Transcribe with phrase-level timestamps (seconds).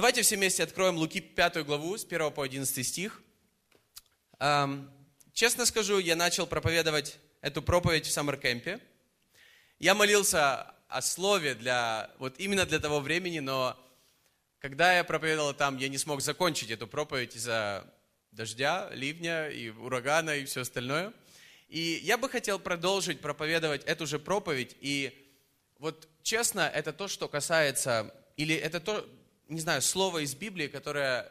[0.00, 3.20] Давайте все вместе откроем Луки 5 главу с 1 по 11 стих.
[4.38, 4.90] Эм,
[5.34, 8.80] честно скажу, я начал проповедовать эту проповедь в Саммеркемпе.
[9.78, 13.78] Я молился о слове для, вот именно для того времени, но
[14.58, 17.84] когда я проповедовал там, я не смог закончить эту проповедь из-за
[18.30, 21.12] дождя, ливня и урагана и все остальное.
[21.68, 24.74] И я бы хотел продолжить проповедовать эту же проповедь.
[24.80, 25.30] И
[25.78, 29.06] вот честно, это то, что касается, или это то,
[29.50, 31.30] не знаю, слово из Библии, которое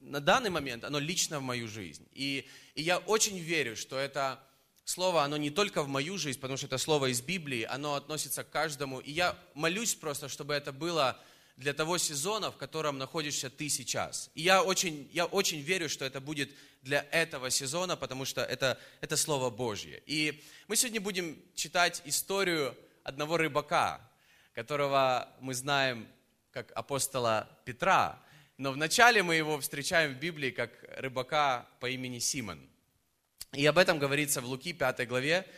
[0.00, 2.06] на данный момент, оно лично в мою жизнь.
[2.12, 4.40] И, и я очень верю, что это
[4.84, 8.44] слово, оно не только в мою жизнь, потому что это слово из Библии, оно относится
[8.44, 9.00] к каждому.
[9.00, 11.20] И я молюсь просто, чтобы это было
[11.56, 14.30] для того сезона, в котором находишься ты сейчас.
[14.34, 16.50] И я очень, я очень верю, что это будет
[16.82, 20.02] для этого сезона, потому что это, это Слово Божье.
[20.06, 24.00] И мы сегодня будем читать историю одного рыбака,
[24.52, 26.08] которого мы знаем
[26.54, 28.22] как апостола Петра,
[28.58, 32.60] но вначале мы его встречаем в Библии как рыбака по имени Симон.
[33.52, 35.48] И об этом говорится в Луки 5 главе,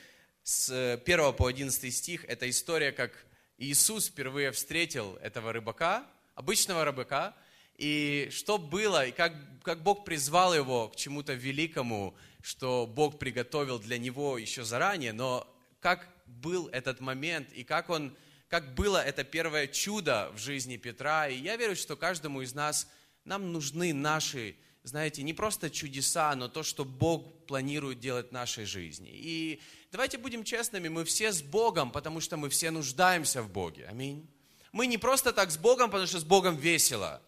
[0.42, 0.70] с
[1.04, 2.24] 1 по 11 стих.
[2.24, 3.12] Это история, как
[3.58, 7.36] Иисус впервые встретил этого рыбака, обычного рыбака,
[7.76, 13.78] и что было, и как, как Бог призвал его к чему-то великому, что Бог приготовил
[13.78, 15.46] для него еще заранее, но
[15.80, 18.16] как был этот момент, и как, он,
[18.48, 21.28] как было это первое чудо в жизни Петра.
[21.28, 22.88] И я верю, что каждому из нас,
[23.24, 28.66] нам нужны наши знаете, не просто чудеса, но то, что Бог планирует делать в нашей
[28.66, 29.10] жизни.
[29.12, 33.86] И давайте будем честными, мы все с Богом, потому что мы все нуждаемся в Боге.
[33.90, 34.30] Аминь.
[34.70, 37.20] Мы не просто так с Богом, потому что с Богом весело.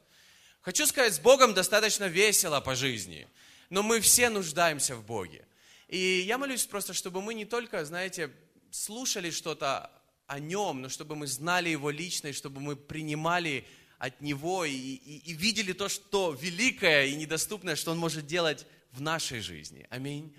[0.61, 3.27] Хочу сказать, с Богом достаточно весело по жизни,
[3.71, 5.45] но мы все нуждаемся в Боге.
[5.89, 8.31] И я молюсь просто, чтобы мы не только, знаете,
[8.71, 9.91] слушали что-то
[10.29, 13.67] о Нем, но чтобы мы знали Его лично, и чтобы мы принимали
[13.99, 18.67] от Него и, и, и видели то, что великое и недоступное, что Он может делать
[18.93, 19.87] в нашей жизни.
[19.91, 20.37] Аминь.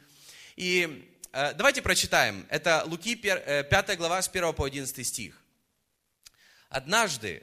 [0.55, 2.45] И э, давайте прочитаем.
[2.49, 5.41] Это Луки 5 э, глава с 1 по 11 стих.
[6.69, 7.41] «Однажды,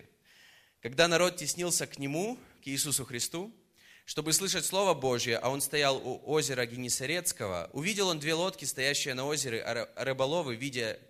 [0.81, 3.53] когда народ теснился к Нему, к Иисусу Христу,
[4.05, 9.15] чтобы слышать Слово Божье, а он стоял у озера Генесарецкого, увидел он две лодки, стоящие
[9.15, 11.01] на озере, а рыболовы, видя,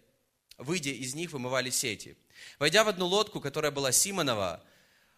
[0.59, 2.17] выйдя из них, вымывали сети.
[2.59, 4.63] Войдя в одну лодку, которая была Симонова,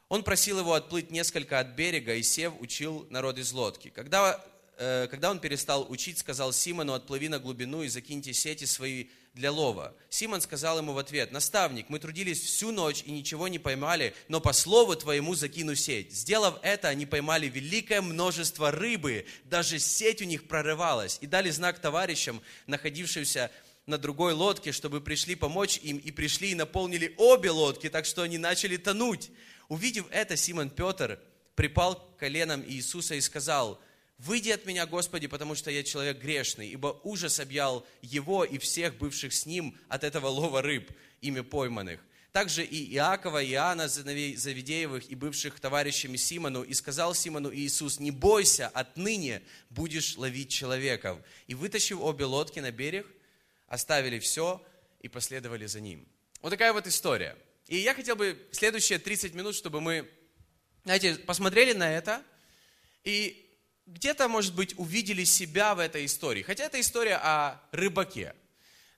[0.09, 3.91] он просил его отплыть несколько от берега, и сев, учил народ из лодки.
[3.91, 4.43] Когда,
[4.78, 9.53] э, когда он перестал учить, сказал Симону, отплыви на глубину и закиньте сети свои для
[9.53, 9.94] лова.
[10.10, 14.41] Симон сказал ему в ответ, наставник, мы трудились всю ночь и ничего не поймали, но
[14.41, 16.12] по слову твоему закину сеть.
[16.12, 21.78] Сделав это, они поймали великое множество рыбы, даже сеть у них прорывалась, и дали знак
[21.78, 23.53] товарищам, находившимся
[23.88, 28.22] на другой лодке, чтобы пришли помочь им, и пришли и наполнили обе лодки, так что
[28.22, 29.31] они начали тонуть.
[29.69, 31.19] Увидев это, Симон Петр
[31.54, 33.81] припал к коленам Иисуса и сказал,
[34.19, 38.97] «Выйди от меня, Господи, потому что я человек грешный, ибо ужас объял его и всех
[38.97, 40.91] бывших с ним от этого лова рыб,
[41.21, 42.00] ими пойманных».
[42.32, 48.10] Также и Иакова, и Иоанна, Завидеевых и бывших товарищами Симону, и сказал Симону Иисус, «Не
[48.10, 51.19] бойся, отныне будешь ловить человеков».
[51.47, 53.06] И вытащив обе лодки на берег,
[53.68, 54.60] оставили все
[55.00, 56.08] и последовали за ним.
[56.42, 57.36] Вот такая вот история–
[57.68, 60.10] и я хотел бы следующие 30 минут, чтобы мы,
[60.84, 62.22] знаете, посмотрели на это
[63.04, 63.46] и
[63.84, 66.42] где-то, может быть, увидели себя в этой истории.
[66.42, 68.34] Хотя это история о рыбаке.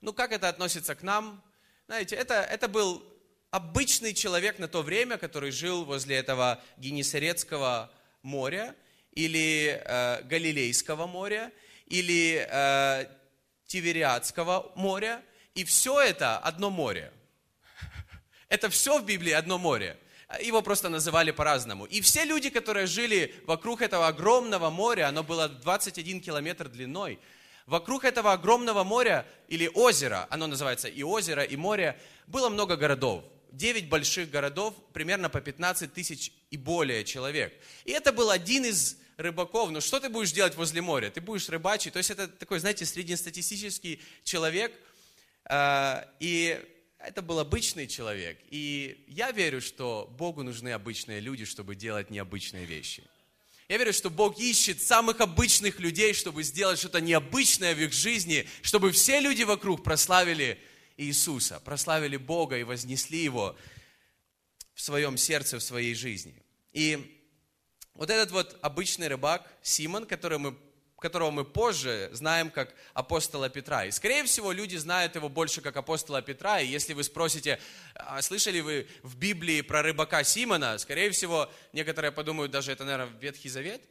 [0.01, 1.43] Ну, как это относится к нам?
[1.87, 3.05] Знаете, это, это был
[3.51, 7.93] обычный человек на то время, который жил возле этого Генесарецкого
[8.23, 8.77] моря
[9.11, 11.51] или э, Галилейского моря
[11.87, 13.07] или э,
[13.71, 15.23] Тивериадского моря.
[15.55, 17.13] И все это одно море.
[18.49, 19.97] Это все в Библии одно море.
[20.41, 21.85] Его просто называли по-разному.
[21.85, 27.21] И все люди, которые жили вокруг этого огромного моря, оно было 21 километр длиной,
[27.67, 33.25] вокруг этого огромного моря или озера, оно называется и озеро, и море, было много городов.
[33.53, 37.53] Девять больших городов, примерно по 15 тысяч и более человек.
[37.85, 39.71] И это был один из рыбаков.
[39.71, 41.11] Ну что ты будешь делать возле моря?
[41.11, 41.93] Ты будешь рыбачить.
[41.93, 44.73] То есть это такой, знаете, среднестатистический человек.
[45.45, 46.61] А, и
[46.99, 48.39] это был обычный человек.
[48.51, 53.03] И я верю, что Богу нужны обычные люди, чтобы делать необычные вещи.
[53.69, 58.49] Я верю, что Бог ищет самых обычных людей, чтобы сделать что-то необычное в их жизни,
[58.63, 60.59] чтобы все люди вокруг прославили
[60.97, 63.57] Иисуса, прославили Бога и вознесли Его
[64.75, 66.35] в своем сердце, в своей жизни.
[66.73, 67.20] И
[68.01, 70.57] вот этот вот обычный рыбак Симон, который мы,
[70.99, 73.85] которого мы позже знаем как апостола Петра.
[73.85, 76.61] И, скорее всего, люди знают его больше как апостола Петра.
[76.61, 77.61] И если вы спросите,
[77.95, 83.15] а слышали вы в Библии про рыбака Симона, скорее всего, некоторые подумают, даже это, наверное,
[83.21, 83.83] Ветхий Завет.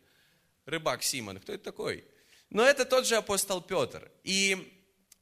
[0.65, 2.03] Рыбак Симон, кто это такой?
[2.49, 4.09] Но это тот же апостол Петр.
[4.23, 4.73] И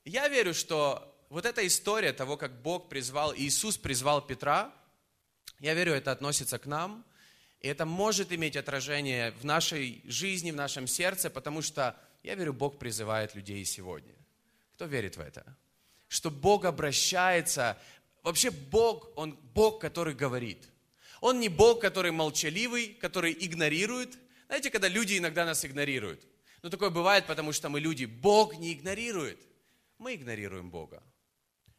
[0.06, 4.74] я верю, что вот эта история того, как Бог призвал, Иисус призвал Петра,
[5.60, 7.04] я верю, это относится к нам–
[7.62, 12.54] и это может иметь отражение в нашей жизни, в нашем сердце, потому что, я верю,
[12.54, 14.14] Бог призывает людей сегодня.
[14.76, 15.58] Кто верит в это?
[16.08, 17.78] Что Бог обращается,
[18.24, 20.70] вообще Бог, Он Бог, который говорит.
[21.20, 24.18] Он не Бог, который молчаливый, который игнорирует.
[24.48, 26.28] Знаете, когда люди иногда нас игнорируют.
[26.62, 28.06] Ну, такое бывает, потому что мы люди.
[28.06, 29.40] Бог не игнорирует.
[29.98, 31.04] Мы игнорируем Бога.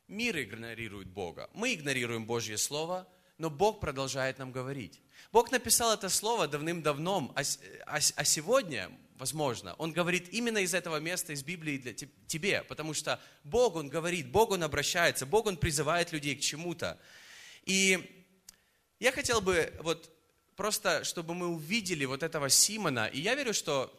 [0.09, 1.49] Мир игнорирует Бога.
[1.53, 3.07] Мы игнорируем Божье Слово,
[3.39, 5.01] но Бог продолжает нам говорить.
[5.33, 7.43] Бог написал это слово давным-давно, а,
[7.87, 12.95] а, а сегодня, возможно, Он говорит именно из этого места, из Библии для тебе, потому
[12.95, 16.99] что Бог, Он говорит, Бог, Он обращается, Бог, Он призывает людей к чему-то.
[17.65, 18.27] И
[18.99, 20.11] я хотел бы вот
[20.57, 23.95] просто, чтобы мы увидели вот этого Симона, и я верю, что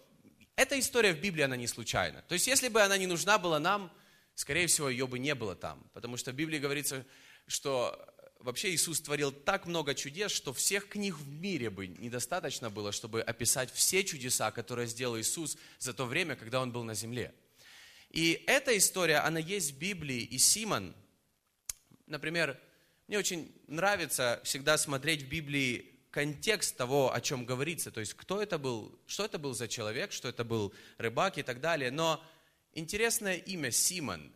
[0.57, 2.21] эта история в Библии, она не случайна.
[2.23, 3.89] То есть, если бы она не нужна была нам,
[4.35, 5.89] скорее всего, ее бы не было там.
[5.93, 7.05] Потому что в Библии говорится,
[7.47, 7.97] что
[8.39, 13.21] вообще Иисус творил так много чудес, что всех книг в мире бы недостаточно было, чтобы
[13.21, 17.33] описать все чудеса, которые сделал Иисус за то время, когда Он был на земле.
[18.09, 20.95] И эта история, она есть в Библии, и Симон,
[22.07, 22.59] например,
[23.07, 28.41] мне очень нравится всегда смотреть в Библии контекст того, о чем говорится, то есть кто
[28.41, 31.91] это был, что это был за человек, что это был рыбак и так далее.
[31.91, 32.23] Но
[32.73, 34.31] интересное имя Симон.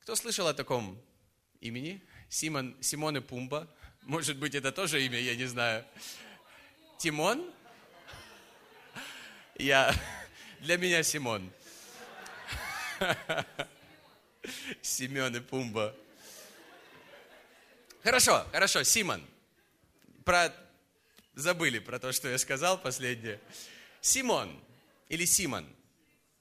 [0.00, 1.00] Кто слышал о таком
[1.60, 2.02] имени?
[2.28, 3.68] Симон, Симон и Пумба.
[4.02, 5.84] Может быть, это тоже имя, я не знаю.
[6.98, 7.50] Тимон?
[9.56, 9.94] Я,
[10.60, 11.50] для меня Симон.
[14.82, 15.94] Семен и Пумба.
[18.02, 19.24] Хорошо, хорошо, Симон.
[20.24, 20.52] Про...
[21.34, 23.40] Забыли про то, что я сказал последнее.
[24.00, 24.60] Симон
[25.08, 25.66] или Симон.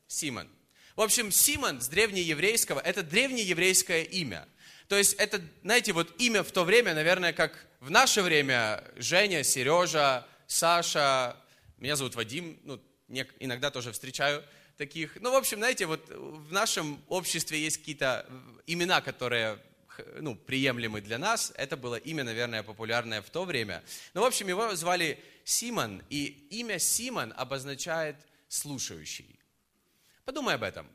[0.07, 0.49] Симон.
[0.95, 4.47] В общем, Симон с древнееврейского, это древнееврейское имя.
[4.87, 9.43] То есть это, знаете, вот имя в то время, наверное, как в наше время Женя,
[9.43, 11.35] Сережа, Саша,
[11.77, 12.79] меня зовут Вадим, ну,
[13.39, 14.43] иногда тоже встречаю
[14.77, 15.17] таких.
[15.19, 18.27] Ну, в общем, знаете, вот в нашем обществе есть какие-то
[18.67, 19.57] имена, которые
[20.19, 21.51] ну, приемлемы для нас.
[21.55, 23.83] Это было имя, наверное, популярное в то время.
[24.13, 28.15] Но, в общем, его звали Симон, и имя Симон обозначает
[28.47, 29.39] слушающий.
[30.25, 30.87] Подумай об этом.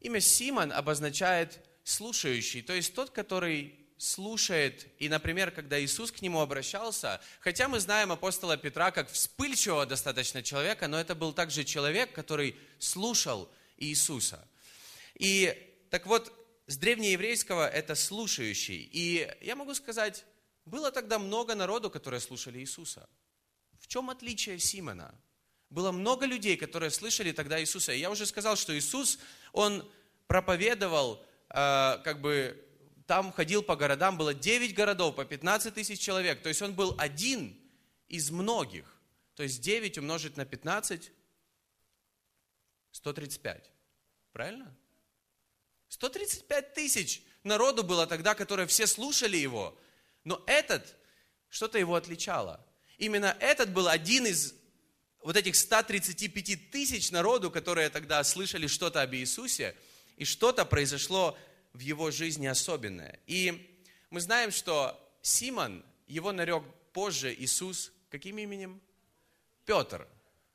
[0.00, 6.40] Имя Симон обозначает слушающий, то есть тот, который слушает, и, например, когда Иисус к нему
[6.40, 12.12] обращался, хотя мы знаем апостола Петра как вспыльчивого достаточно человека, но это был также человек,
[12.12, 14.46] который слушал Иисуса.
[15.14, 15.52] И
[15.90, 16.32] так вот,
[16.66, 18.88] с древнееврейского это слушающий.
[18.92, 20.24] И я могу сказать,
[20.64, 23.08] было тогда много народу, которые слушали Иисуса.
[23.80, 25.14] В чем отличие Симона?
[25.70, 27.92] Было много людей, которые слышали тогда Иисуса.
[27.92, 29.18] И я уже сказал, что Иисус,
[29.52, 29.88] Он
[30.26, 32.64] проповедовал Э, как бы
[33.06, 36.42] там ходил по городам, было 9 городов, по 15 тысяч человек.
[36.42, 37.58] То есть он был один
[38.08, 38.84] из многих.
[39.34, 41.10] То есть 9 умножить на 15,
[42.92, 43.70] 135.
[44.32, 44.74] Правильно?
[45.88, 49.78] 135 тысяч народу было тогда, которые все слушали его.
[50.24, 50.96] Но этот,
[51.48, 52.64] что-то его отличало.
[52.98, 54.54] Именно этот был один из
[55.28, 59.76] вот этих 135 тысяч народу, которые тогда слышали что-то об Иисусе–
[60.18, 61.38] и что-то произошло
[61.72, 63.18] в его жизни особенное.
[63.26, 63.80] И
[64.10, 68.80] мы знаем, что Симон, его нарек позже Иисус каким именем?
[69.64, 70.06] Петр,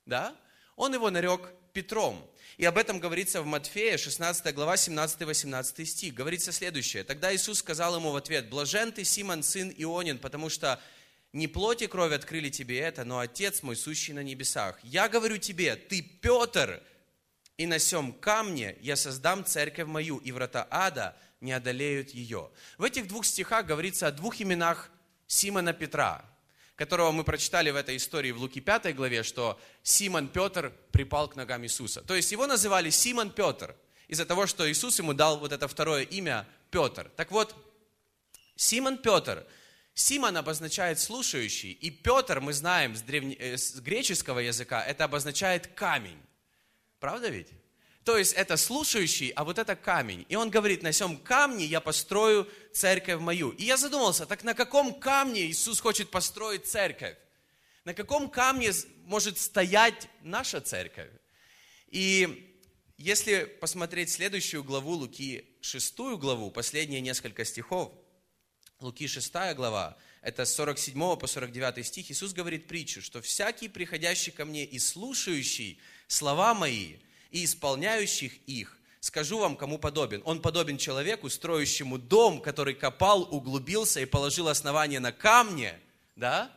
[0.06, 0.36] да?
[0.76, 2.30] Он его нарек Петром.
[2.56, 6.14] И об этом говорится в Матфея, 16 глава, 17-18 стих.
[6.14, 7.02] Говорится следующее.
[7.04, 10.80] Тогда Иисус сказал ему в ответ, «Блажен ты, Симон, сын Ионин, потому что
[11.34, 14.78] не плоть и кровь открыли тебе это, но Отец мой, сущий на небесах.
[14.84, 16.80] Я говорю тебе, ты Петр,
[17.56, 22.50] и на сем камне я создам церковь мою, и врата ада не одолеют ее.
[22.78, 24.90] В этих двух стихах говорится о двух именах
[25.26, 26.24] Симона Петра,
[26.76, 31.34] которого мы прочитали в этой истории в Луки 5 главе, что Симон Петр припал к
[31.34, 32.02] ногам Иисуса.
[32.02, 33.74] То есть его называли Симон Петр
[34.06, 37.10] из-за того, что Иисус ему дал вот это второе имя Петр.
[37.16, 37.56] Так вот,
[38.54, 39.44] Симон Петр,
[39.94, 43.36] Симон обозначает слушающий, и Петр, мы знаем с, древне...
[43.36, 46.20] Э, с греческого языка, это обозначает камень.
[46.98, 47.48] Правда ведь?
[48.02, 50.26] То есть это слушающий, а вот это камень.
[50.28, 53.50] И он говорит, на всем камне я построю церковь мою.
[53.50, 57.16] И я задумался, так на каком камне Иисус хочет построить церковь?
[57.84, 58.72] На каком камне
[59.04, 61.10] может стоять наша церковь?
[61.88, 62.52] И
[62.98, 67.92] если посмотреть следующую главу Луки, шестую главу, последние несколько стихов,
[68.84, 74.30] Луки 6 глава, это с 47 по 49 стих, Иисус говорит притчу, что всякий, приходящий
[74.30, 76.96] ко мне и слушающий слова мои,
[77.30, 80.20] и исполняющих их, скажу вам, кому подобен.
[80.26, 85.80] Он подобен человеку, строящему дом, который копал, углубился и положил основание на камне,
[86.14, 86.52] да?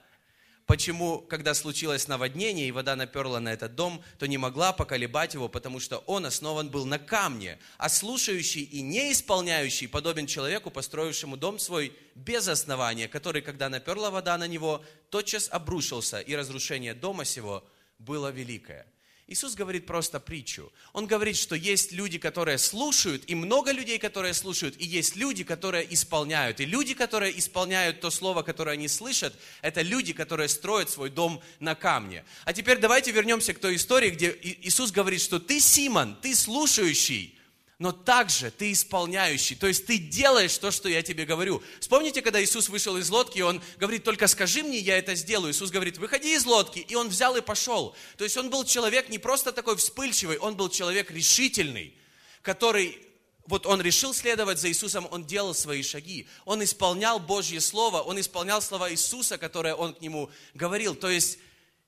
[0.68, 5.48] Почему, когда случилось наводнение и вода наперла на этот дом, то не могла поколебать его,
[5.48, 7.58] потому что он основан был на камне.
[7.78, 14.12] А слушающий и не исполняющий подобен человеку, построившему дом свой без основания, который, когда наперла
[14.12, 17.64] вода на него, тотчас обрушился, и разрушение дома сего
[17.98, 18.86] было великое.
[19.30, 20.72] Иисус говорит просто притчу.
[20.94, 25.44] Он говорит, что есть люди, которые слушают, и много людей, которые слушают, и есть люди,
[25.44, 26.62] которые исполняют.
[26.62, 31.42] И люди, которые исполняют то слово, которое они слышат, это люди, которые строят свой дом
[31.60, 32.24] на камне.
[32.46, 37.37] А теперь давайте вернемся к той истории, где Иисус говорит, что ты, Симон, ты слушающий,
[37.80, 41.62] но также ты исполняющий, то есть ты делаешь то, что я тебе говорю.
[41.80, 45.52] Вспомните, когда Иисус вышел из лодки, он говорит, только скажи мне, я это сделаю.
[45.52, 47.96] Иисус говорит, выходи из лодки, и он взял и пошел.
[48.18, 51.94] То есть он был человек не просто такой вспыльчивый, он был человек решительный,
[52.42, 52.98] который
[53.46, 56.28] вот он решил следовать за Иисусом, он делал свои шаги.
[56.46, 60.96] Он исполнял Божье Слово, он исполнял слова Иисуса, которые он к нему говорил.
[60.96, 61.40] То есть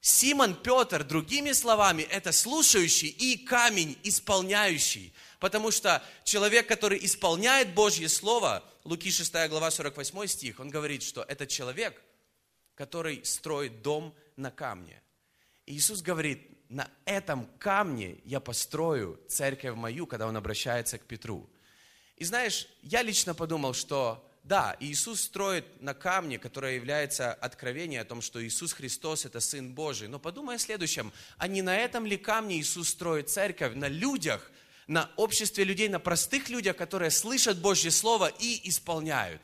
[0.02, 5.14] Симон Петр, другими словами, это слушающий и камень исполняющий.
[5.40, 11.24] Потому что человек, который исполняет Божье Слово, Луки 6 глава 48 стих, он говорит, что
[11.24, 12.02] это человек,
[12.76, 15.02] который строит дом на камне.
[15.66, 21.50] И Иисус говорит, на этом камне я построю церковь мою, когда он обращается к Петру.
[22.16, 28.06] И знаешь, я лично подумал, что да, Иисус строит на камне, которое является откровением о
[28.06, 30.08] том, что Иисус Христос– это Сын Божий.
[30.08, 31.14] Но подумай о следующем.
[31.38, 33.76] А не на этом ли камне Иисус строит церковь?
[33.76, 34.52] На людях,
[34.88, 39.42] на обществе людей, на простых людях, которые слышат Божье Слово и исполняют,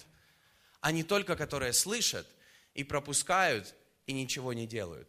[0.82, 2.28] а не только которые слышат
[2.74, 3.76] и пропускают
[4.08, 5.08] и ничего не делают.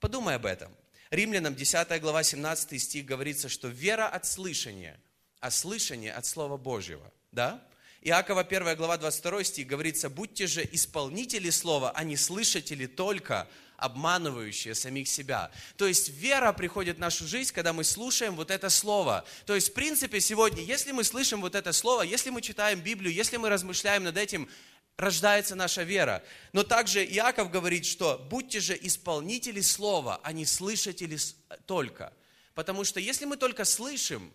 [0.00, 0.70] Подумай об этом.
[1.10, 5.00] Римлянам 10 глава 17 стих говорится, что вера от слышания,
[5.40, 7.12] а слышание от Слова Божьего.
[7.32, 7.66] Да?
[8.02, 14.74] Иакова 1 глава 22 стих говорится, будьте же исполнители Слова, а не слышатели только, обманывающие
[14.74, 15.50] самих себя.
[15.76, 19.26] То есть вера приходит в нашу жизнь, когда мы слушаем вот это слово.
[19.44, 23.12] То есть в принципе сегодня, если мы слышим вот это слово, если мы читаем Библию,
[23.12, 24.48] если мы размышляем над этим,
[24.96, 26.22] рождается наша вера.
[26.54, 31.18] Но также Иаков говорит, что будьте же исполнители слова, а не слышатели
[31.66, 32.14] только.
[32.54, 34.32] Потому что если мы только слышим,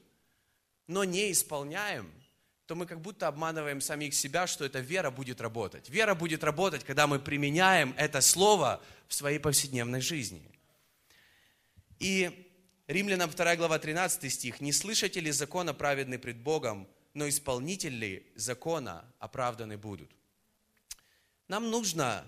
[0.86, 2.12] но не исполняем–
[2.66, 5.90] то мы как будто обманываем самих себя, что эта вера будет работать.
[5.90, 10.50] Вера будет работать, когда мы применяем это слово в своей повседневной жизни.
[12.00, 12.52] И
[12.88, 14.62] Римлянам 2 глава 13 стих.
[14.62, 20.12] «Не слышите ли закона праведный пред Богом, но исполнители закона оправданы будут».
[21.48, 22.26] Нам нужно,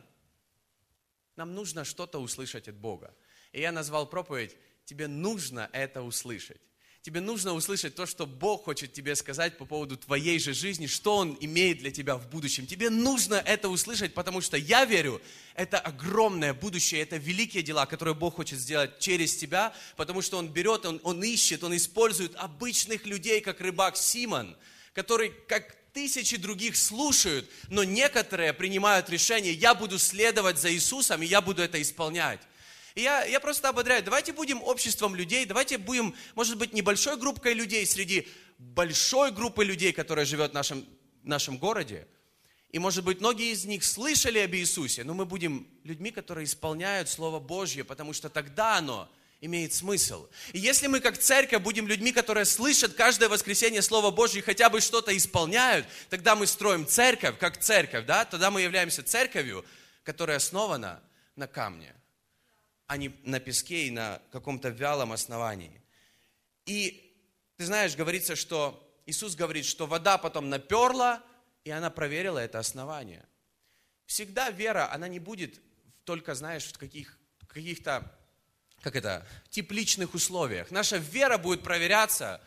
[1.36, 3.16] нам нужно что-то услышать от Бога.
[3.52, 6.62] И я назвал проповедь «Тебе нужно это услышать».
[7.08, 11.16] Тебе нужно услышать то, что Бог хочет тебе сказать по поводу твоей же жизни, что
[11.16, 12.68] Он имеет для тебя в будущем.
[12.68, 15.22] Тебе нужно это услышать, потому что я верю,
[15.56, 20.50] это огромное будущее, это великие дела, которые Бог хочет сделать через тебя, потому что Он
[20.50, 24.58] берет, Он, он ищет, Он использует обычных людей, как рыбак Симон,
[24.92, 31.26] который, как тысячи других слушают, но некоторые принимают решение, я буду следовать за Иисусом, и
[31.26, 32.42] я буду это исполнять.
[32.98, 37.54] И я, я просто ободряю, давайте будем обществом людей, давайте будем, может быть, небольшой группой
[37.54, 38.28] людей среди
[38.58, 40.84] большой группы людей, которая живет в нашем,
[41.22, 42.08] в нашем городе.
[42.72, 47.08] И, может быть, многие из них слышали об Иисусе, но мы будем людьми, которые исполняют
[47.08, 49.08] Слово Божье, потому что тогда оно
[49.42, 50.28] имеет смысл.
[50.54, 54.72] И если мы как церковь будем людьми, которые слышат каждое воскресенье Слово Божье и хотя
[54.72, 58.26] бы что-то исполняют, тогда мы строим церковь, как церковь, да?
[58.26, 59.64] Тогда мы являемся церковью,
[60.04, 61.00] которая основана
[61.36, 61.94] на камне
[62.88, 65.82] а не на песке и на каком-то вялом основании.
[66.66, 67.14] И
[67.58, 71.24] ты знаешь, говорится, что Иисус говорит, что вода потом наперла,
[71.64, 73.26] и она проверила это основание.
[74.06, 75.60] Всегда вера, она не будет
[76.06, 77.18] только, знаешь, в каких,
[77.48, 78.10] каких-то,
[78.82, 80.72] как это, тепличных условиях.
[80.72, 82.42] Наша вера будет проверяться,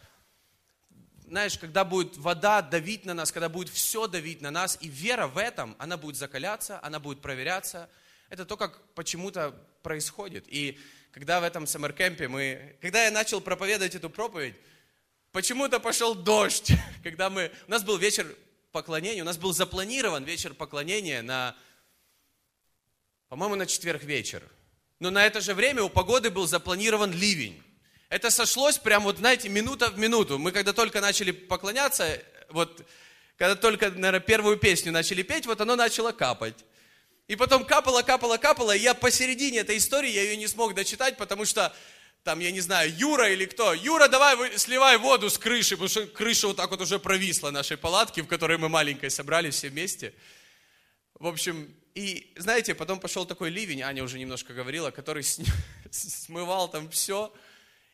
[1.27, 5.27] знаешь, когда будет вода давить на нас, когда будет все давить на нас, и вера
[5.27, 7.91] в этом, она будет закаляться, она будет проверяться.
[8.31, 9.51] Это то, как почему-то
[9.83, 10.45] происходит.
[10.47, 10.79] И
[11.11, 14.55] когда в этом саммеркемпе мы, когда я начал проповедовать эту проповедь,
[15.33, 16.71] почему-то пошел дождь.
[17.03, 18.27] Когда мы, у нас был вечер
[18.71, 21.57] поклонения, у нас был запланирован вечер поклонения на,
[23.29, 24.43] по-моему, на четверг вечер.
[25.01, 27.61] Но на это же время у погоды был запланирован ливень.
[28.11, 30.39] Это сошлось прям вот, знаете, минута в минуту.
[30.39, 32.87] Мы когда только начали поклоняться, вот,
[33.37, 36.65] когда только, наверное, первую песню начали петь, вот оно начало капать.
[37.31, 41.17] И потом капало, капало, капало, и я посередине этой истории, я ее не смог дочитать,
[41.17, 41.73] потому что
[42.25, 46.09] там, я не знаю, Юра или кто, Юра, давай сливай воду с крыши, потому что
[46.09, 50.13] крыша вот так вот уже провисла нашей палатки, в которой мы маленькой собрались все вместе.
[51.15, 55.23] В общем, и знаете, потом пошел такой ливень, Аня уже немножко говорила, который
[55.93, 57.33] смывал там все,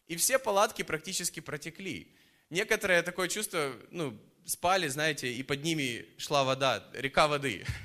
[0.08, 2.10] и все палатки практически протекли.
[2.48, 7.66] Некоторые такое чувство, ну, спали, знаете, и под ними шла вода, река воды.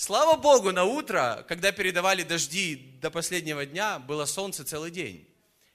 [0.00, 5.28] Слава Богу, на утро, когда передавали дожди до последнего дня, было солнце целый день.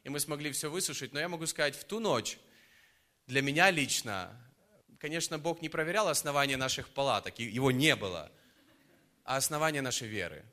[0.06, 1.12] И мы смогли все высушить.
[1.12, 2.40] Но я могу сказать, в ту ночь
[3.28, 4.32] для меня лично,
[4.98, 8.32] конечно, Бог не проверял основания наших палаток, его не было,
[9.26, 10.46] а основания нашей веры.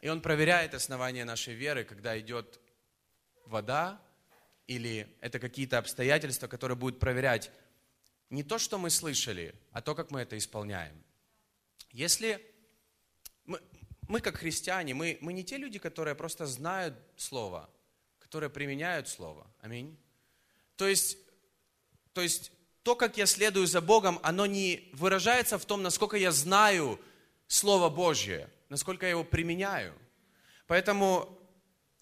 [0.00, 2.60] И Он проверяет основания нашей веры, когда идет
[3.44, 4.00] вода,
[4.68, 7.50] или это какие-то обстоятельства, которые будут проверять
[8.30, 10.94] не то, что мы слышали, а то, как мы это исполняем.
[11.90, 12.53] Если
[14.08, 17.68] мы как христиане, мы, мы не те люди, которые просто знают Слово,
[18.18, 19.46] которые применяют Слово.
[19.60, 19.96] Аминь.
[20.76, 21.18] То есть,
[22.12, 26.32] то есть то, как я следую за Богом, оно не выражается в том, насколько я
[26.32, 27.00] знаю
[27.46, 29.94] Слово Божье, насколько я его применяю.
[30.66, 31.38] Поэтому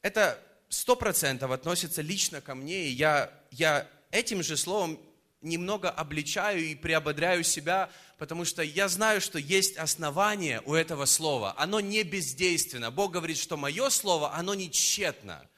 [0.02, 4.98] это сто процентов относится лично ко мне, и я, я этим же словом
[5.42, 11.54] немного обличаю и приободряю себя, потому что я знаю, что есть основание у этого слова.
[11.58, 12.90] Оно не бездейственно.
[12.90, 15.48] Бог говорит, что мое слово, оно не тщетно.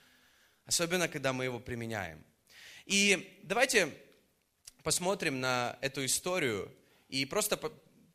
[0.66, 2.24] Особенно, когда мы его применяем.
[2.86, 3.94] И давайте
[4.82, 6.74] посмотрим на эту историю
[7.08, 7.58] и просто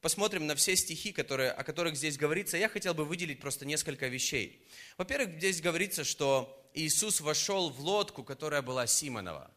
[0.02, 2.58] посмотрим на все стихи, которые, о которых здесь говорится.
[2.58, 4.66] Я хотел бы выделить просто несколько вещей.
[4.98, 9.52] Во-первых, здесь говорится, что Иисус вошел в лодку, которая была Симонова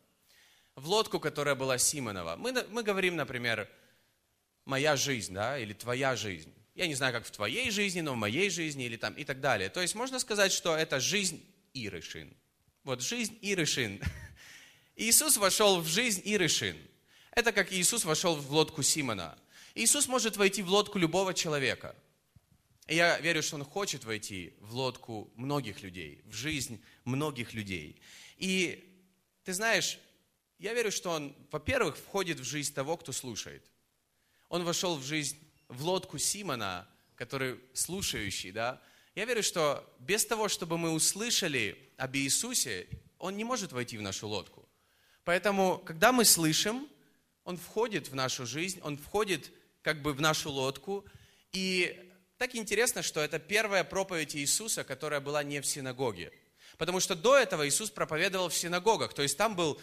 [0.77, 2.37] в лодку, которая была Симонова.
[2.37, 3.69] Мы, мы говорим, например,
[4.65, 6.53] моя жизнь, да, или твоя жизнь.
[6.75, 9.41] Я не знаю, как в твоей жизни, но в моей жизни, или там, и так
[9.41, 9.69] далее.
[9.69, 12.35] То есть можно сказать, что это жизнь Ирышин.
[12.85, 14.01] Вот жизнь Ирышин.
[14.97, 16.77] Иисус вошел в жизнь Ирышин.
[17.33, 19.39] Это как Иисус вошел в лодку Симона.
[19.75, 21.95] Иисус может войти в лодку любого человека.
[22.89, 28.01] И я верю, что Он хочет войти в лодку многих людей, в жизнь многих людей.
[28.37, 29.07] И
[29.45, 29.99] ты знаешь,
[30.63, 33.65] я верю, что он, во-первых, входит в жизнь того, кто слушает.
[34.49, 38.81] Он вошел в жизнь, в лодку Симона, который слушающий, да.
[39.17, 42.87] Я верю, что без того, чтобы мы услышали об Иисусе,
[43.19, 44.69] он не может войти в нашу лодку.
[45.25, 46.89] Поэтому, когда мы слышим,
[47.43, 49.51] он входит в нашу жизнь, он входит
[49.83, 51.05] как бы в нашу лодку.
[51.51, 56.33] И так интересно, что это первая проповедь Иисуса, которая была не в синагоге.
[56.79, 59.13] Потому что до этого Иисус проповедовал в синагогах.
[59.13, 59.81] То есть там был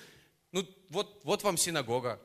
[0.52, 2.20] ну вот, вот вам синагога,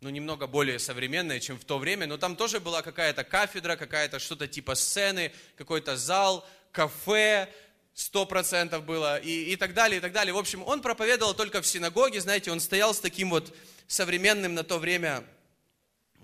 [0.00, 4.18] ну немного более современная, чем в то время, но там тоже была какая-то кафедра, какая-то
[4.18, 7.48] что-то типа сцены, какой-то зал, кафе,
[7.94, 10.32] сто процентов было и, и так далее, и так далее.
[10.32, 13.54] В общем, он проповедовал только в синагоге, знаете, он стоял с таким вот
[13.86, 15.24] современным на то время,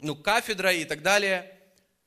[0.01, 1.53] ну, кафедрой и так далее.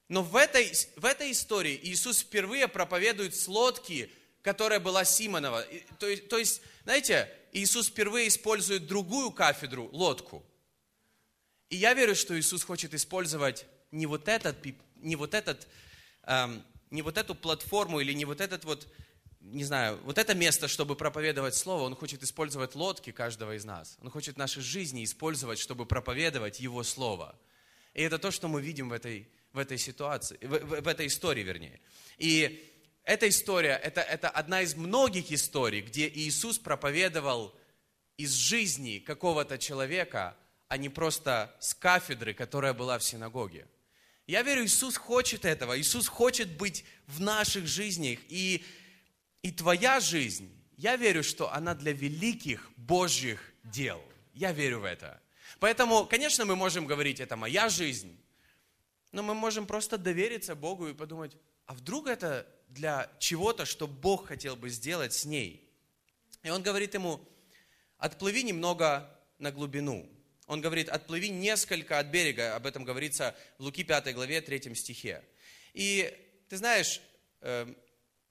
[0.07, 5.63] Но в этой, в этой истории Иисус впервые проповедует с лодки, которая была Симонова.
[5.99, 10.45] То, то есть, знаете, Иисус впервые использует другую кафедру, лодку.
[11.69, 14.57] И я верю, что Иисус хочет использовать не вот этот,
[14.97, 15.67] не вот этот,
[16.23, 18.87] эм, не вот эту платформу или не вот этот вот,
[19.39, 21.83] не знаю, вот это место, чтобы проповедовать Слово.
[21.83, 23.97] Он хочет использовать лодки каждого из нас.
[24.01, 27.35] Он хочет наши жизни использовать, чтобы проповедовать Его Слово.
[27.93, 31.07] И это то, что мы видим в этой, в этой ситуации, в, в, в этой
[31.07, 31.79] истории, вернее.
[32.17, 32.65] И
[33.09, 37.55] эта история, это, это одна из многих историй, где Иисус проповедовал
[38.17, 43.65] из жизни какого-то человека, а не просто с кафедры, которая была в синагоге.
[44.27, 45.79] Я верю, Иисус хочет этого.
[45.79, 48.19] Иисус хочет быть в наших жизнях.
[48.29, 48.63] И,
[49.41, 54.03] и твоя жизнь, я верю, что она для великих Божьих дел.
[54.35, 55.19] Я верю в это.
[55.59, 58.15] Поэтому, конечно, мы можем говорить, это моя жизнь,
[59.11, 64.27] но мы можем просто довериться Богу и подумать, а вдруг это для чего-то, что Бог
[64.27, 65.69] хотел бы сделать с ней.
[66.43, 67.19] И он говорит ему,
[67.97, 70.09] отплыви немного на глубину.
[70.47, 72.55] Он говорит, отплыви несколько от берега.
[72.55, 75.23] Об этом говорится в Луки 5 главе 3 стихе.
[75.73, 76.11] И
[76.47, 77.01] ты знаешь,
[77.41, 77.77] эм,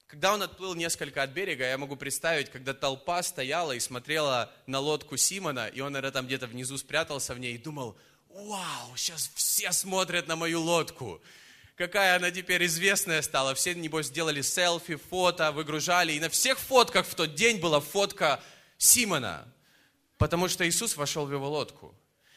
[0.06, 4.80] когда он отплыл несколько от берега, я могу представить, когда толпа стояла и смотрела на
[4.80, 7.96] лодку Симона, и он, наверное, там где-то внизу спрятался в ней и думал,
[8.28, 11.20] вау, сейчас все смотрят на мою лодку
[11.78, 13.54] какая она теперь известная стала.
[13.54, 16.12] Все, небось, сделали селфи, фото, выгружали.
[16.12, 18.42] И на всех фотках в тот день была фотка
[18.76, 19.46] Симона.
[20.18, 21.94] Потому что Иисус вошел в его лодку.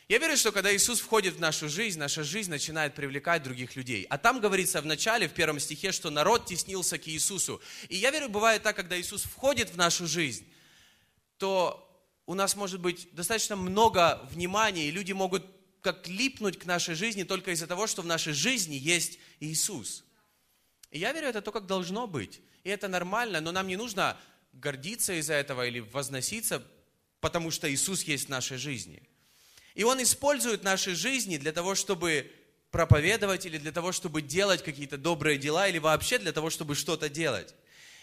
[0.08, 4.06] Я верю, что когда Иисус входит в нашу жизнь, наша жизнь начинает привлекать других людей.
[4.10, 7.62] А там говорится в начале, в первом стихе, что народ теснился к Иисусу.
[7.90, 10.46] И я верю, бывает так, когда Иисус входит в нашу жизнь,
[11.38, 11.88] то
[12.28, 15.46] у нас может быть достаточно много внимания, и люди могут
[15.82, 20.04] как липнуть к нашей жизни только из-за того, что в нашей жизни есть Иисус.
[20.92, 22.42] И я верю, это то, как должно быть.
[22.64, 24.20] И это нормально, но нам не нужно
[24.54, 26.64] гордиться из-за этого или возноситься,
[27.20, 29.02] потому что Иисус есть в нашей жизни.
[29.74, 32.32] И Он использует наши жизни для того, чтобы
[32.72, 37.10] проповедовать или для того, чтобы делать какие-то добрые дела или вообще для того, чтобы что-то
[37.10, 37.54] делать.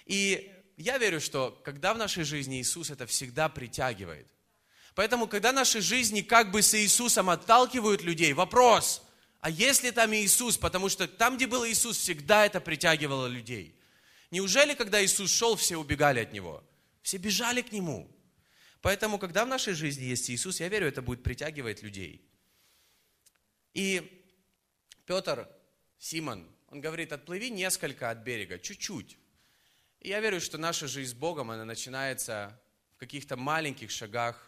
[0.06, 4.26] И я верю, что когда в нашей жизни Иисус, это всегда притягивает.
[4.98, 9.00] Поэтому, когда наши жизни как бы с Иисусом отталкивают людей, вопрос,
[9.38, 10.58] а есть ли там Иисус?
[10.58, 13.80] Потому что там, где был Иисус, всегда это притягивало людей.
[14.32, 16.64] Неужели, когда Иисус шел, все убегали от Него?
[17.02, 18.10] Все бежали к Нему.
[18.80, 22.28] Поэтому, когда в нашей жизни есть Иисус, я верю, это будет притягивать людей.
[23.74, 24.26] И
[25.06, 25.48] Петр,
[26.00, 29.16] Симон, он говорит, отплыви несколько от берега, чуть-чуть.
[30.00, 32.60] И я верю, что наша жизнь с Богом, она начинается
[32.96, 34.47] в каких-то маленьких шагах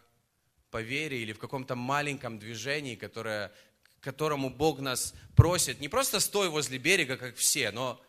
[0.70, 3.52] по вере или в каком-то маленьком движении, которое,
[4.00, 5.80] к которому Бог нас просит.
[5.80, 8.00] Не просто стой возле берега, как все, но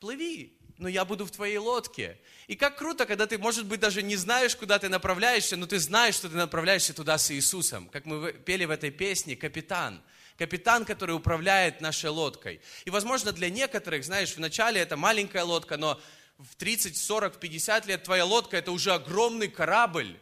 [0.00, 2.18] плыви, но я буду в твоей лодке.
[2.48, 5.78] И как круто, когда ты, может быть, даже не знаешь, куда ты направляешься, но ты
[5.78, 7.88] знаешь, что ты направляешься туда с Иисусом.
[7.88, 10.02] Как мы пели в этой песне, капитан.
[10.36, 12.60] Капитан, который управляет нашей лодкой.
[12.84, 15.98] И, возможно, для некоторых, знаешь, вначале это маленькая лодка, но
[16.38, 20.18] в 30, 40, 50 лет твоя лодка это уже огромный корабль.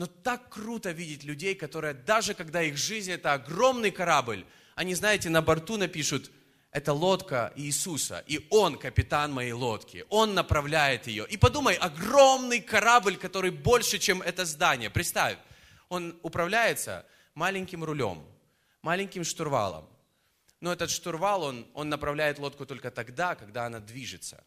[0.00, 5.28] Но так круто видеть людей, которые даже когда их жизнь это огромный корабль, они, знаете,
[5.28, 6.30] на борту напишут–
[6.70, 11.26] это лодка Иисуса, и Он капитан моей лодки, Он направляет ее.
[11.28, 14.88] И подумай, огромный корабль, который больше, чем это здание.
[14.88, 15.36] Представь,
[15.90, 18.24] он управляется маленьким рулем,
[18.80, 19.86] маленьким штурвалом.
[20.60, 24.42] Но этот штурвал, он, он направляет лодку только тогда, когда она движется.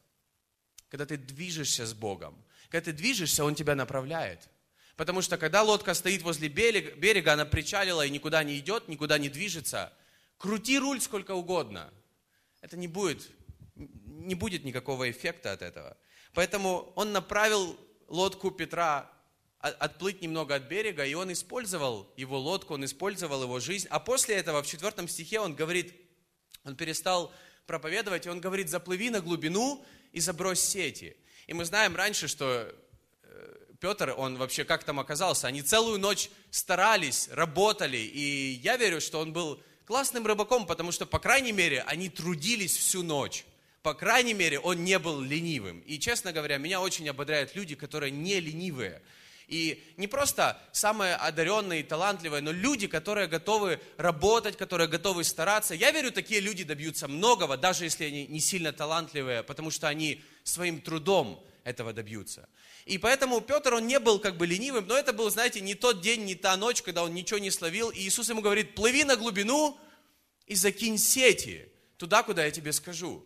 [0.90, 2.44] Когда ты движешься с Богом.
[2.70, 4.50] Когда ты движешься, Он тебя направляет.
[4.96, 9.30] Потому что когда лодка стоит возле берега, она причалила и никуда не идет, никуда не
[9.30, 9.92] движется,
[10.38, 11.92] крути руль сколько угодно–
[12.64, 13.30] это не будет,
[13.76, 15.98] не будет никакого эффекта от этого.
[16.34, 17.78] Поэтому он направил
[18.08, 19.12] лодку Петра
[19.60, 23.88] отплыть немного от берега, и он использовал его лодку, он использовал его жизнь.
[23.90, 25.94] А после этого в четвертом стихе он говорит,
[26.64, 27.34] он перестал
[27.66, 31.18] проповедовать, и он говорит, заплыви на глубину и забрось сети.
[31.48, 32.74] И мы знаем раньше, что
[33.24, 39.02] э, Петр, он вообще как там оказался, они целую ночь старались, работали, и я верю,
[39.02, 43.44] что он был классным рыбаком, потому что, по крайней мере, они трудились всю ночь.
[43.82, 45.82] По крайней мере, он не был ленивым.
[45.82, 49.02] И, честно говоря, меня очень ободряют люди, которые не ленивые.
[49.50, 55.76] И не просто самые одаренные и талантливые, но люди, которые готовы работать, которые готовы стараться.
[55.76, 60.24] Я верю, такие люди добьются многого, даже если они не сильно талантливые, потому что они
[60.46, 62.50] своим трудом этого добьются.
[62.86, 66.02] И поэтому Петр, он не был как бы ленивым, но это был, знаете, не тот
[66.02, 67.90] день, не та ночь, когда он ничего не словил.
[67.90, 69.80] И Иисус ему говорит, плыви на глубину
[70.46, 73.26] и закинь сети туда, куда я тебе скажу.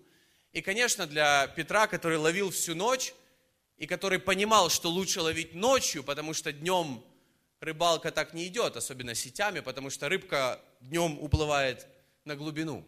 [0.53, 3.13] И, конечно, для Петра, который ловил всю ночь,
[3.77, 7.03] и который понимал, что лучше ловить ночью, потому что днем
[7.59, 11.87] рыбалка так не идет, особенно сетями, потому что рыбка днем уплывает
[12.23, 12.85] на глубину.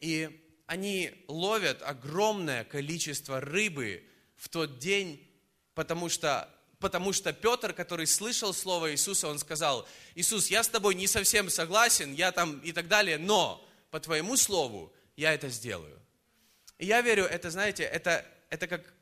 [0.00, 4.04] И они ловят огромное количество рыбы
[4.44, 5.26] в тот день,
[5.74, 10.94] потому что, потому что Петр, который слышал слово Иисуса, он сказал, Иисус, я с тобой
[10.94, 15.98] не совсем согласен, я там и так далее, но по твоему слову я это сделаю.
[16.76, 18.92] И я верю, это, знаете, это, это как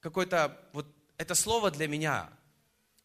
[0.00, 0.86] какое-то, вот,
[1.18, 2.30] это слово для меня,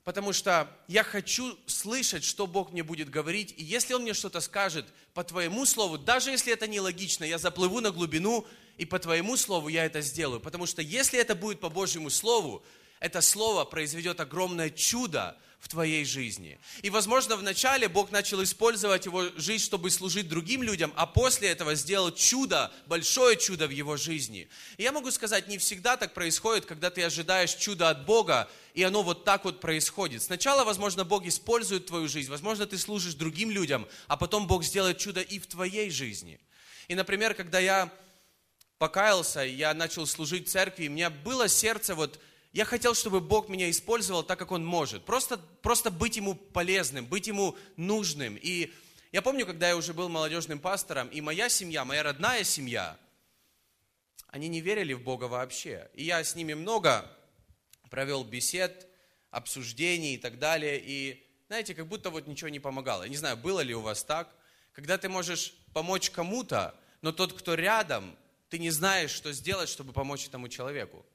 [0.06, 4.39] потому что я хочу слышать, что Бог мне будет говорить, и если Он мне что-то
[4.39, 9.38] скажет по Твоему Слову, даже если это нелогично, я заплыву на глубину, и по Твоему
[9.38, 12.63] Слову я это сделаю, потому что если это будет по Божьему Слову,
[12.99, 16.60] это слово произведет огромное чудо в твоей жизни.
[16.81, 21.75] И, возможно, вначале Бог начал использовать его жизнь, чтобы служить другим людям, а после этого
[21.75, 24.49] сделал чудо, большое чудо в его жизни.
[24.77, 28.81] И я могу сказать, не всегда так происходит, когда ты ожидаешь чуда от Бога, и
[28.81, 30.23] оно вот так вот происходит.
[30.23, 34.97] Сначала, возможно, Бог использует твою жизнь, возможно, ты служишь другим людям, а потом Бог сделает
[34.97, 36.39] чудо и в твоей жизни.
[36.88, 37.91] И, например, когда я
[38.81, 42.19] покаялся, я начал служить церкви, у меня было сердце вот
[42.51, 45.05] я хотел, чтобы Бог меня использовал так, как Он может.
[45.05, 48.39] Просто, просто быть Ему полезным, быть Ему нужным.
[48.41, 48.73] И
[49.11, 52.97] я помню, когда я уже был молодежным пастором, и моя семья, моя родная семья,
[54.29, 55.87] они не верили в Бога вообще.
[55.93, 57.05] И я с ними много
[57.91, 58.87] провел бесед,
[59.29, 60.81] обсуждений и так далее.
[60.83, 63.03] И знаете, как будто вот ничего не помогало.
[63.03, 64.33] Я не знаю, было ли у вас так,
[64.73, 68.17] когда ты можешь помочь кому-то, но тот, кто рядом,
[68.51, 71.05] ты не знаешь, что сделать, чтобы помочь этому человеку.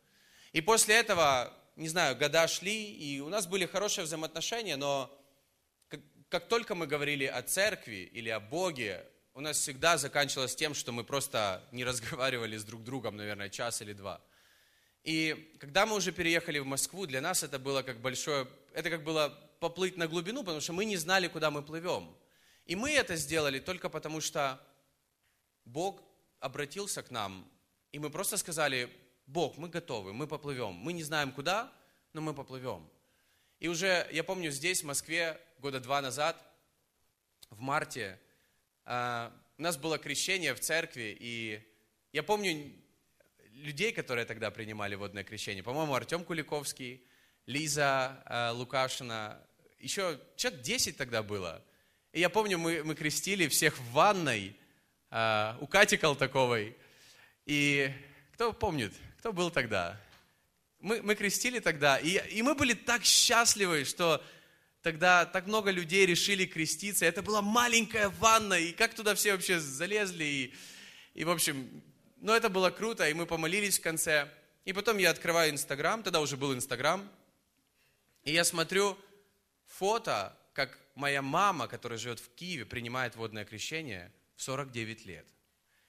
[0.53, 5.15] И после этого, не знаю, года шли, и у нас были хорошие взаимоотношения, но
[5.89, 10.73] как, как только мы говорили о церкви или о Боге, у нас всегда заканчивалось тем,
[10.73, 14.19] что мы просто не разговаривали с друг другом, наверное, час или два.
[15.05, 19.05] И когда мы уже переехали в Москву, для нас это было как большое, это как
[19.05, 19.29] было
[19.61, 22.17] поплыть на глубину, потому что мы не знали, куда мы плывем.
[22.65, 24.59] И мы это сделали только потому, что
[25.67, 26.01] Бог
[26.41, 27.49] обратился к нам,
[27.93, 28.91] и мы просто сказали,
[29.27, 30.75] Бог, мы готовы, мы поплывем.
[30.75, 31.73] Мы не знаем куда,
[32.13, 32.89] но мы поплывем.
[33.59, 36.41] И уже, я помню, здесь, в Москве, года два назад,
[37.51, 38.21] в марте,
[38.85, 41.61] а, у нас было крещение в церкви, и
[42.13, 42.73] я помню
[43.53, 45.63] людей, которые тогда принимали водное крещение.
[45.63, 47.03] По-моему, Артем Куликовский,
[47.47, 49.41] Лиза а, Лукашина,
[49.79, 51.65] еще человек 10 тогда было.
[52.13, 54.57] И я помню, мы, мы крестили всех в ванной,
[55.11, 56.77] у Кати Колтаковой.
[57.45, 57.93] И
[58.33, 60.01] кто помнит, кто был тогда?
[60.81, 64.23] Мы, мы крестили тогда, и, и мы были так счастливы, что
[64.83, 67.07] тогда так много людей решили креститься.
[67.07, 70.25] Это была маленькая ванна, и как туда все вообще залезли.
[70.25, 70.55] И,
[71.15, 71.83] и в общем,
[72.17, 74.29] ну это было круто, и мы помолились в конце.
[74.65, 77.09] И потом я открываю Инстаграм, тогда уже был Инстаграм,
[78.25, 78.99] и я смотрю
[79.67, 85.27] фото, как моя мама, которая живет в Киеве, принимает водное крещение в 49 лет.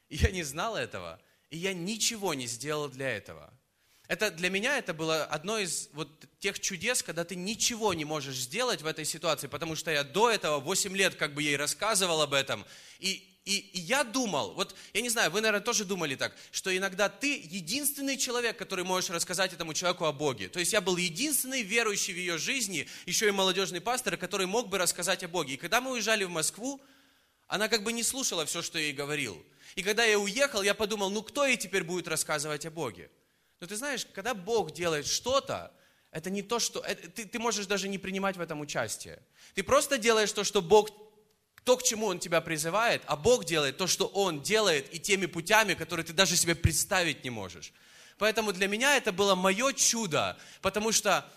[0.09, 3.53] И я не знал этого, и я ничего не сделал для этого.
[4.07, 8.37] Это для меня это было одно из вот тех чудес, когда ты ничего не можешь
[8.37, 12.21] сделать в этой ситуации, потому что я до этого 8 лет как бы ей рассказывал
[12.21, 12.65] об этом.
[12.99, 16.75] И, и, и я думал, вот я не знаю, вы, наверное, тоже думали так, что
[16.75, 20.47] иногда ты единственный человек, который можешь рассказать этому человеку о Боге.
[20.47, 24.69] То есть я был единственный верующий в ее жизни, еще и молодежный пастор, который мог
[24.69, 25.55] бы рассказать о Боге.
[25.55, 26.81] И когда мы уезжали в Москву,
[27.47, 29.43] она как бы не слушала все, что я ей говорил.
[29.75, 33.09] И когда я уехал, я подумал, ну кто ей теперь будет рассказывать о Боге?
[33.59, 35.71] Но ты знаешь, когда Бог делает что-то,
[36.11, 36.79] это не то, что...
[36.81, 39.21] Это, ты, ты можешь даже не принимать в этом участие.
[39.55, 40.89] Ты просто делаешь то, что Бог...
[41.63, 45.25] То, к чему Он тебя призывает, а Бог делает то, что Он делает, и теми
[45.25, 47.73] путями, которые ты даже себе представить не можешь.
[48.17, 51.29] Поэтому для меня это было мое чудо, потому что,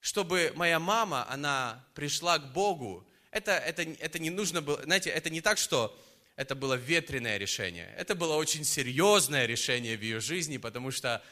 [0.00, 5.28] чтобы моя мама, она пришла к Богу, это, это, это не нужно было, знаете, это
[5.28, 5.94] не так, что
[6.36, 7.94] это было ветреное решение.
[7.98, 11.22] Это было очень серьезное решение в ее жизни, потому что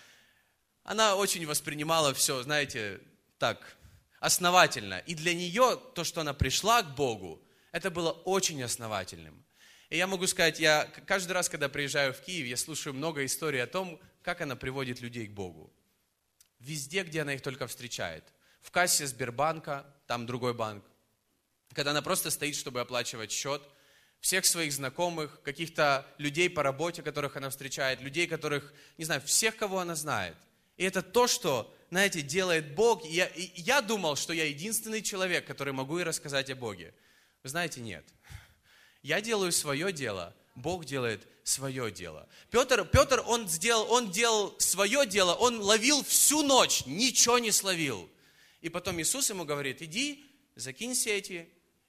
[0.82, 3.00] она очень воспринимала все, знаете,
[3.38, 3.78] так,
[4.20, 4.98] основательно.
[5.06, 9.42] И для нее то, что она пришла к Богу, это было очень основательным.
[9.88, 13.62] И я могу сказать, я каждый раз, когда приезжаю в Киев, я слушаю много историй
[13.62, 15.72] о том, как она приводит людей к Богу.
[16.58, 18.24] Везде, где она их только встречает.
[18.60, 20.84] В кассе Сбербанка, там другой банк.
[21.74, 23.62] Когда она просто стоит, чтобы оплачивать счет–
[24.24, 29.54] всех своих знакомых, каких-то людей по работе, которых она встречает, людей, которых, не знаю, всех,
[29.54, 30.34] кого она знает.
[30.78, 33.04] И это то, что, знаете, делает Бог.
[33.04, 36.94] И я, и я думал, что я единственный человек, который могу и рассказать о Боге.
[37.42, 38.02] Вы знаете, нет.
[39.02, 42.26] Я делаю свое дело, Бог делает свое дело.
[42.50, 48.10] Петр, Петр он, сделал, он делал свое дело, он ловил всю ночь, ничего не словил.
[48.62, 50.24] И потом Иисус ему говорит, иди,
[50.56, 51.46] закинь сети,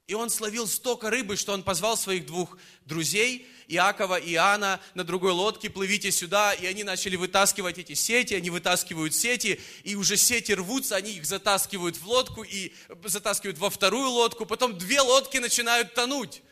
[0.08, 5.04] и он словил столько рыбы, что он позвал своих двух друзей, Иакова и Иоанна, на
[5.04, 6.54] другой лодке, плывите сюда.
[6.54, 11.26] И они начали вытаскивать эти сети, они вытаскивают сети, и уже сети рвутся, они их
[11.26, 16.44] затаскивают в лодку и затаскивают во вторую лодку, потом две лодки начинают тонуть.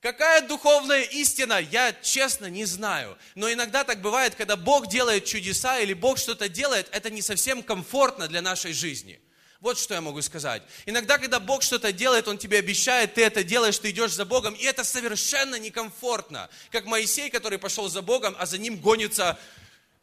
[0.00, 3.18] Какая духовная истина, я честно не знаю.
[3.34, 7.62] Но иногда так бывает, когда Бог делает чудеса или Бог что-то делает, это не совсем
[7.62, 9.20] комфортно для нашей жизни.
[9.60, 10.62] Вот что я могу сказать.
[10.84, 14.54] Иногда, когда Бог что-то делает, Он тебе обещает, ты это делаешь, ты идешь за Богом,
[14.54, 16.50] и это совершенно некомфортно.
[16.70, 19.38] Как Моисей, который пошел за Богом, а за ним гонится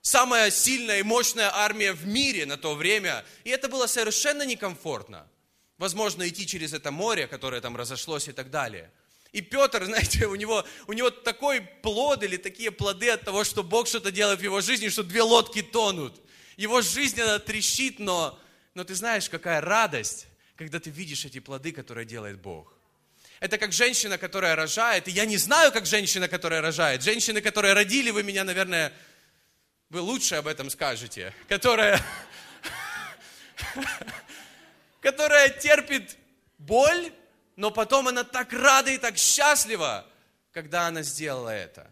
[0.02, 3.24] самая сильная и мощная армия в мире на то время.
[3.44, 5.28] И это было совершенно некомфортно.
[5.78, 8.92] Возможно, идти через это море, которое там разошлось и так далее.
[9.34, 13.64] И Петр, знаете, у него, у него такой плод или такие плоды от того, что
[13.64, 16.22] Бог что-то делает в его жизни, что две лодки тонут.
[16.58, 18.40] Его жизнь, она трещит, но
[18.74, 22.74] но ты знаешь, какая радость, когда ты видишь эти плоды, которые делает Бог.
[23.40, 25.08] Это как женщина, которая рожает.
[25.08, 27.04] И я не знаю, как женщина, которая рожает.
[27.04, 28.94] Женщины, которые родили, вы меня, наверное,
[29.90, 31.34] вы лучше об этом скажете.
[31.50, 32.02] Которая,
[35.02, 36.18] которая терпит
[36.58, 37.12] боль,
[37.56, 40.08] но потом она так рада и так счастлива,
[40.52, 41.90] когда она сделала это.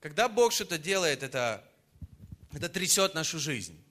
[0.00, 1.64] Когда Бог что-то делает, это,
[2.52, 3.85] это трясет нашу жизнь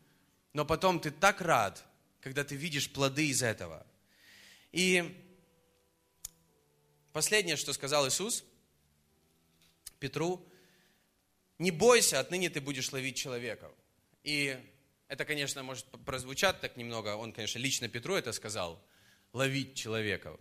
[0.55, 1.83] но потом ты так рад,
[2.21, 3.85] когда ты видишь плоды из этого.
[4.71, 5.21] И
[7.11, 8.45] последнее, что сказал Иисус
[9.99, 10.41] Петру,
[11.59, 13.69] не бойся, отныне ты будешь ловить человеков.
[14.23, 14.57] И
[15.09, 18.81] это, конечно, может прозвучать так немного, он, конечно, лично Петру это сказал,
[19.33, 20.39] ловить человеков.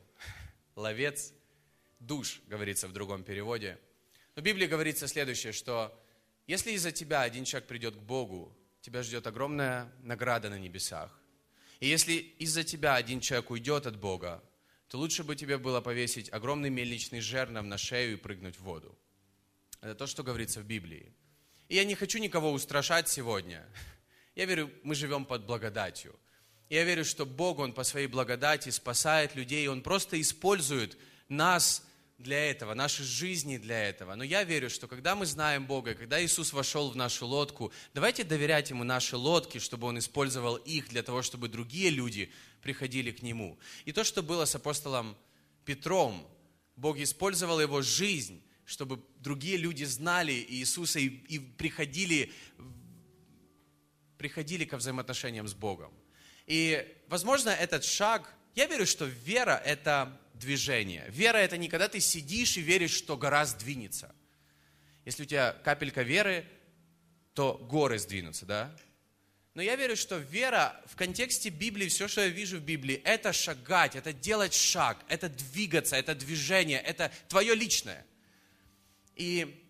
[0.77, 1.33] Ловец
[1.99, 3.81] душ, говорится в другом переводе.
[4.37, 5.93] Но в Библии говорится следующее, что
[6.47, 11.11] если из-за тебя один человек придет к Богу, тебя ждет огромная награда на небесах.
[11.81, 14.45] И если из-за тебя один человек уйдет от Бога,
[14.89, 18.95] то лучше бы тебе было повесить огромный мельничный жернов на шею и прыгнуть в воду.
[19.81, 21.15] Это то, что говорится в Библии.
[21.69, 23.67] И я не хочу никого устрашать сегодня.
[24.35, 26.15] Я верю, мы живем под благодатью.
[26.69, 30.99] И я верю, что Бог, Он по своей благодати спасает людей, Он просто использует
[31.31, 31.83] нас
[32.19, 34.15] для этого, наши жизни для этого.
[34.15, 38.25] Но я верю, что когда мы знаем Бога, когда Иисус вошел в нашу лодку, давайте
[38.25, 43.23] доверять Ему наши лодки, чтобы Он использовал их для того, чтобы другие люди приходили к
[43.23, 43.59] Нему.
[43.85, 45.17] И то, что было с апостолом
[45.65, 46.27] Петром,
[46.77, 52.33] Бог использовал его жизнь, чтобы другие люди знали Иисуса и, и приходили,
[54.19, 55.93] приходили ко взаимоотношениям с Богом.
[56.47, 61.07] И, возможно, этот шаг, я верю, что вера– это движение.
[61.09, 64.15] Вера– это не когда ты сидишь и веришь, что гора сдвинется.
[65.05, 66.47] Если у тебя капелька веры,
[67.35, 68.77] то горы сдвинутся, да?
[69.55, 73.33] Но я верю, что вера в контексте Библии, все, что я вижу в Библии, это
[73.33, 78.05] шагать, это делать шаг, это двигаться, это движение, это твое личное.
[79.15, 79.65] И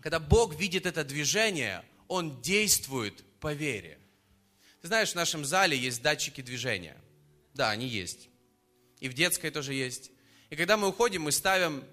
[0.00, 3.98] когда Бог видит это движение, Он действует по вере.
[4.82, 6.96] Ты знаешь, в нашем зале есть датчики движения.
[7.54, 8.28] Да, они есть
[9.04, 10.10] и в детской тоже есть.
[10.48, 11.84] И когда мы уходим, мы ставим,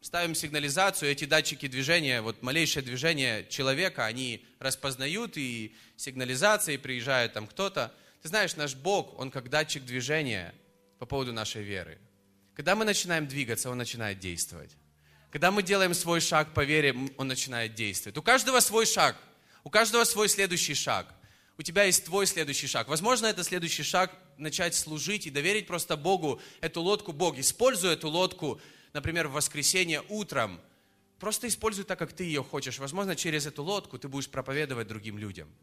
[0.00, 7.34] ставим сигнализацию, эти датчики движения, вот малейшее движение человека, они распознают, и сигнализация, и приезжает
[7.34, 7.92] там кто-то.
[8.22, 10.54] Ты знаешь, наш Бог, Он как датчик движения
[10.98, 11.98] по поводу нашей веры.
[12.54, 14.70] Когда мы начинаем двигаться, Он начинает действовать.
[15.30, 18.16] Когда мы делаем свой шаг по вере, Он начинает действовать.
[18.16, 19.14] У каждого свой шаг,
[19.62, 21.14] у каждого свой следующий шаг–
[21.60, 22.88] у тебя есть твой следующий шаг.
[22.88, 27.12] Возможно, это следующий шаг начать служить и доверить просто Богу эту лодку.
[27.12, 28.58] Бог, используй эту лодку,
[28.94, 30.58] например, в воскресенье утром.
[31.18, 32.78] Просто используй так, как ты ее хочешь.
[32.78, 35.54] Возможно, через эту лодку ты будешь проповедовать другим людям.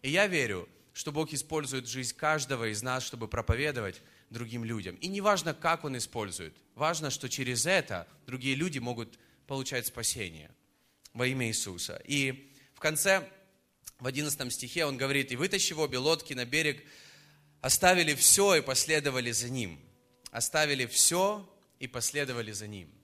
[0.00, 4.96] И я верю, что Бог использует жизнь каждого из нас, чтобы проповедовать другим людям.
[5.02, 6.56] И не важно, как Он использует.
[6.76, 10.50] Важно, что через это другие люди могут получать спасение
[11.12, 12.00] во имя Иисуса.
[12.06, 13.28] И в конце
[14.02, 16.84] в 11 стихе он говорит, «И вытащив обе лодки на берег,
[17.60, 19.78] оставили все и последовали за ним».
[20.32, 22.92] Оставили все и последовали за ним.